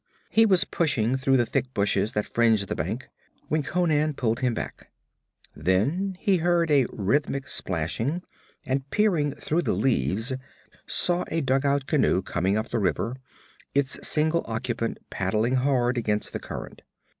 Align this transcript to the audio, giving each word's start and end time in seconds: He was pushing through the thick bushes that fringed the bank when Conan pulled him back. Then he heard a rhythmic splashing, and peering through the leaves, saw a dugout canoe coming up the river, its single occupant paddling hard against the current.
He 0.31 0.47
was 0.47 0.63
pushing 0.63 1.15
through 1.15 1.37
the 1.37 1.45
thick 1.45 1.75
bushes 1.75 2.13
that 2.13 2.25
fringed 2.25 2.67
the 2.67 2.75
bank 2.75 3.07
when 3.49 3.61
Conan 3.61 4.15
pulled 4.15 4.39
him 4.39 4.55
back. 4.55 4.89
Then 5.55 6.17
he 6.19 6.37
heard 6.37 6.71
a 6.71 6.87
rhythmic 6.91 7.47
splashing, 7.47 8.23
and 8.65 8.89
peering 8.89 9.31
through 9.31 9.61
the 9.61 9.73
leaves, 9.73 10.33
saw 10.87 11.23
a 11.27 11.39
dugout 11.41 11.85
canoe 11.85 12.23
coming 12.23 12.57
up 12.57 12.69
the 12.69 12.79
river, 12.79 13.15
its 13.75 13.99
single 14.07 14.41
occupant 14.47 14.97
paddling 15.11 15.57
hard 15.57 15.99
against 15.99 16.33
the 16.33 16.39
current. 16.39 16.81